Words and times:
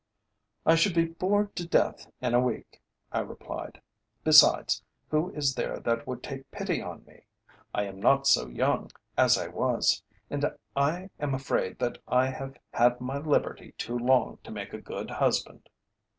"I 0.65 0.73
should 0.73 0.95
be 0.95 1.05
bored 1.05 1.55
to 1.55 1.67
death 1.67 2.09
in 2.21 2.33
a 2.33 2.39
week," 2.39 2.81
I 3.11 3.19
replied. 3.19 3.79
"Besides, 4.23 4.81
who 5.11 5.29
is 5.35 5.53
there 5.53 5.77
that 5.79 6.07
would 6.07 6.23
take 6.23 6.49
pity 6.49 6.81
on 6.81 7.05
me? 7.05 7.27
I 7.71 7.83
am 7.83 7.99
not 7.99 8.25
so 8.25 8.47
young 8.47 8.89
as 9.15 9.37
I 9.37 9.47
was, 9.49 10.01
and 10.27 10.43
I 10.75 11.11
am 11.19 11.35
afraid 11.35 11.77
that 11.77 11.99
I 12.07 12.31
have 12.31 12.57
had 12.73 12.99
my 12.99 13.19
liberty 13.19 13.73
too 13.77 13.95
long 13.95 14.39
to 14.43 14.49
make 14.49 14.73
a 14.73 14.81
good 14.81 15.11
husband." 15.11 15.69